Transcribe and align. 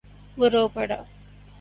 وہ 0.37 0.47
رو 0.53 0.67
پڑا۔ 0.67 0.99